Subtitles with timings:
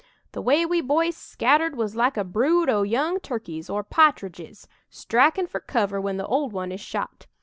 [0.31, 5.45] The way we boys scattered was like a brood o' young turkeys, or pa'tridges, strikin'
[5.45, 7.27] for cover when the old one is shot.